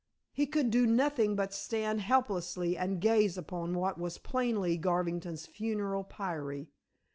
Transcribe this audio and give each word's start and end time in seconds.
He 0.33 0.47
could 0.47 0.71
do 0.71 0.87
nothing 0.87 1.35
but 1.35 1.53
stand 1.53 2.01
helplessly 2.01 2.75
and 2.75 2.99
gaze 2.99 3.37
upon 3.37 3.75
what 3.75 3.99
was 3.99 4.17
plainly 4.17 4.75
Garvington's 4.75 5.45
funeral 5.45 6.03
pyre. 6.05 6.65